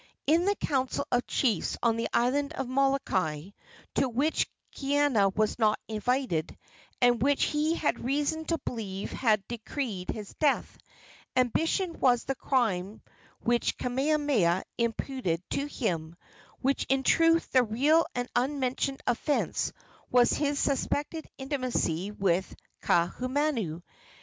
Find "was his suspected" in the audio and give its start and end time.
20.09-21.27